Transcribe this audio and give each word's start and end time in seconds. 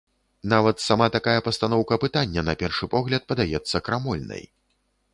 Нават 0.53 0.79
сама 0.85 1.07
такая 1.17 1.43
пастаноўка 1.49 2.01
пытання 2.05 2.41
на 2.49 2.57
першы 2.65 2.91
погляд 2.97 3.21
падаецца 3.33 3.87
крамольнай. 3.91 4.43